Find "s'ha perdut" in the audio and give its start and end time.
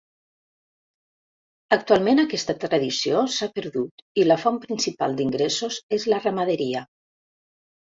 3.37-4.05